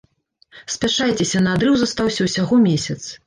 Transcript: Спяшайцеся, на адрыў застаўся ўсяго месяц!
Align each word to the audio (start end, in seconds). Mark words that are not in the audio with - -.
Спяшайцеся, 0.75 1.43
на 1.47 1.53
адрыў 1.57 1.77
застаўся 1.81 2.21
ўсяго 2.31 2.61
месяц! 2.67 3.01